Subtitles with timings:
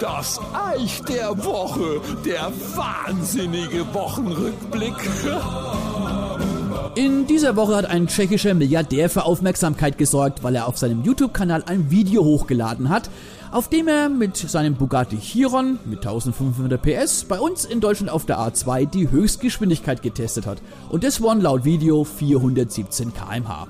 [0.00, 4.94] Das Eich der Woche, der wahnsinnige Wochenrückblick.
[6.94, 11.64] In dieser Woche hat ein tschechischer Milliardär für Aufmerksamkeit gesorgt, weil er auf seinem YouTube-Kanal
[11.66, 13.10] ein Video hochgeladen hat,
[13.52, 18.24] auf dem er mit seinem Bugatti Chiron mit 1500 PS bei uns in Deutschland auf
[18.24, 20.62] der A2 die Höchstgeschwindigkeit getestet hat.
[20.88, 23.66] Und das waren laut Video 417 km/h.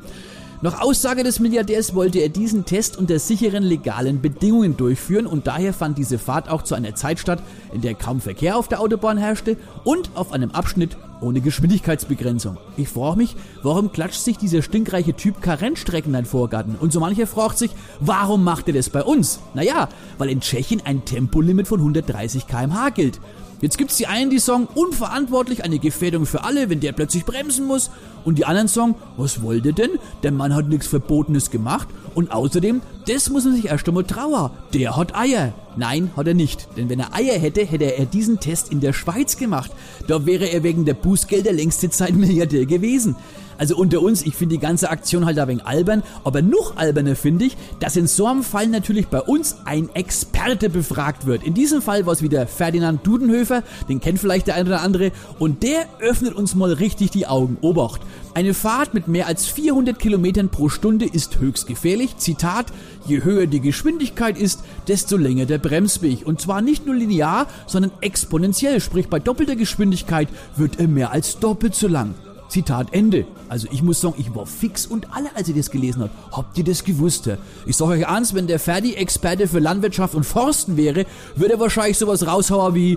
[0.63, 5.75] Nach Aussage des Milliardärs wollte er diesen Test unter sicheren legalen Bedingungen durchführen und daher
[5.75, 7.43] fand diese Fahrt auch zu einer Zeit statt,
[7.75, 12.57] in der kaum Verkehr auf der Autobahn herrschte und auf einem Abschnitt ohne Geschwindigkeitsbegrenzung.
[12.79, 16.77] Ich frage mich, warum klatscht sich dieser stinkreiche Typ Karenzstrecken in Vorgarten?
[16.77, 19.41] Und so mancher fragt sich, warum macht er das bei uns?
[19.53, 23.21] Naja, weil in Tschechien ein Tempolimit von 130 km/h gilt.
[23.61, 27.67] Jetzt gibt's die einen, die sagen, unverantwortlich, eine Gefährdung für alle, wenn der plötzlich bremsen
[27.67, 27.91] muss.
[28.25, 29.93] Und die anderen sagen, was wollte denn?
[30.23, 31.89] Der Mann hat nichts Verbotenes gemacht.
[32.15, 34.51] Und außerdem, das muss man sich erst einmal trauern.
[34.75, 35.55] Der hat Eier.
[35.77, 36.69] Nein, hat er nicht.
[36.77, 39.71] Denn wenn er Eier hätte, hätte er diesen Test in der Schweiz gemacht.
[40.07, 43.17] Da wäre er wegen der Bußgelder längste Zeit Milliardär gewesen.
[43.59, 47.17] Also unter uns, ich finde die ganze Aktion halt ein wenig albern, aber noch alberner
[47.17, 51.43] finde ich, dass in so einem Fall natürlich bei uns ein Experte befragt wird.
[51.43, 55.13] In diesem Fall war es wieder Ferdinand Dudenhöfer, den kennt vielleicht der eine oder andere,
[55.39, 57.57] und der öffnet uns mal richtig die Augen.
[57.61, 58.01] Obacht!
[58.37, 62.19] Eine Fahrt mit mehr als 400 Kilometern pro Stunde ist höchst gefährlich.
[62.19, 62.67] Zitat,
[63.07, 66.27] je höher die Geschwindigkeit ist, desto länger der Bremsweg.
[66.27, 71.39] Und zwar nicht nur linear, sondern exponentiell, sprich bei doppelter Geschwindigkeit wird er mehr als
[71.39, 72.15] doppelt so lang.
[72.57, 73.27] Zitat Ende.
[73.51, 76.11] Also ich muss sagen, ich war fix und alle, als ich das gelesen habe.
[76.33, 77.29] Habt ihr das gewusst?
[77.67, 81.05] Ich sage euch ernst, wenn der Ferdi Experte für Landwirtschaft und Forsten wäre,
[81.35, 82.97] würde er wahrscheinlich sowas raushauen wie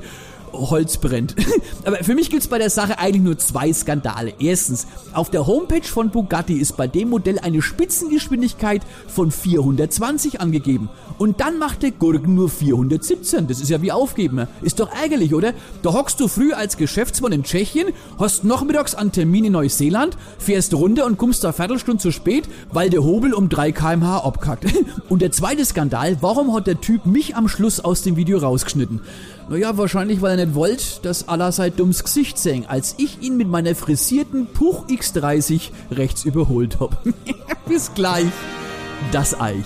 [0.53, 1.35] Holz brennt.
[1.85, 4.33] Aber für mich gibt's bei der Sache eigentlich nur zwei Skandale.
[4.39, 10.89] Erstens, auf der Homepage von Bugatti ist bei dem Modell eine Spitzengeschwindigkeit von 420 angegeben.
[11.17, 13.47] Und dann macht der Gurken nur 417.
[13.47, 14.47] Das ist ja wie aufgeben.
[14.61, 15.53] Ist doch ärgerlich, oder?
[15.81, 20.73] Da hockst du früh als Geschäftsmann in Tschechien, hast nachmittags einen Termin in Neuseeland, fährst
[20.73, 24.65] runter und kommst da Viertelstunde zu spät, weil der Hobel um 3 kmh abkackt.
[25.09, 29.01] Und der zweite Skandal, warum hat der Typ mich am Schluss aus dem Video rausgeschnitten?
[29.49, 33.37] Naja, wahrscheinlich, weil er nicht wollte, dass Allah sein dummes Gesicht sehen, als ich ihn
[33.37, 37.03] mit meiner frisierten Puch X30 rechts überholt hab.
[37.67, 38.27] Bis gleich.
[39.11, 39.65] Das Eich.